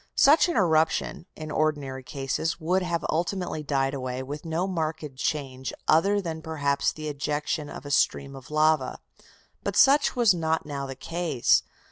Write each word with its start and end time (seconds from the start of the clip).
Such 0.17 0.49
an 0.49 0.57
eruption, 0.57 1.27
in 1.35 1.51
ordinary 1.51 2.01
cases, 2.01 2.59
would 2.59 2.81
have 2.81 3.05
ultimately 3.07 3.61
died 3.61 3.93
away, 3.93 4.23
with 4.23 4.45
no 4.45 4.65
marked 4.65 5.15
change 5.15 5.71
other 5.87 6.19
than 6.19 6.41
perhaps 6.41 6.91
the 6.91 7.07
ejection 7.07 7.69
of 7.69 7.85
a 7.85 7.91
stream 7.91 8.35
of 8.35 8.49
lava. 8.49 8.97
But 9.61 9.75
such 9.75 10.15
was 10.15 10.33
not 10.33 10.65
now 10.65 10.87
the 10.87 10.95
case. 10.95 11.61